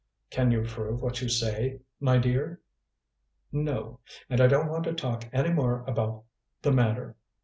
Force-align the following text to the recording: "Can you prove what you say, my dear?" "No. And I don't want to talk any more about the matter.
"Can 0.31 0.49
you 0.49 0.63
prove 0.63 1.03
what 1.03 1.21
you 1.21 1.29
say, 1.29 1.81
my 1.99 2.17
dear?" 2.17 2.59
"No. 3.51 3.99
And 4.31 4.41
I 4.41 4.47
don't 4.47 4.67
want 4.71 4.85
to 4.85 4.93
talk 4.93 5.25
any 5.31 5.51
more 5.51 5.83
about 5.83 6.23
the 6.63 6.71
matter. 6.71 7.17